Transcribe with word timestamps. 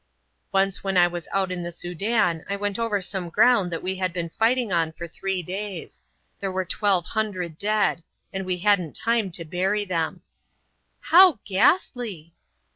"Once 0.51 0.83
when 0.83 0.97
I 0.97 1.05
was 1.05 1.27
out 1.31 1.51
in 1.51 1.61
the 1.61 1.71
Soudan 1.71 2.43
I 2.49 2.55
went 2.55 2.79
over 2.79 3.03
some 3.03 3.29
ground 3.29 3.71
that 3.71 3.83
we 3.83 3.97
had 3.97 4.11
been 4.11 4.29
fighting 4.29 4.71
on 4.71 4.93
for 4.93 5.07
three 5.07 5.43
days. 5.43 6.01
There 6.39 6.51
were 6.51 6.65
twelve 6.65 7.05
hundred 7.05 7.59
dead; 7.59 8.01
and 8.33 8.43
we 8.43 8.57
hadn't 8.57 8.95
time 8.95 9.29
to 9.33 9.45
bury 9.45 9.85
them." 9.85 10.23
"How 11.01 11.37
ghastly!" 11.45 12.33